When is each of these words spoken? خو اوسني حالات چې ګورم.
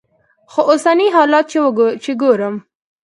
خو 0.51 0.61
اوسني 0.71 1.07
حالات 1.15 1.45
چې 2.03 2.11
ګورم. 2.21 2.55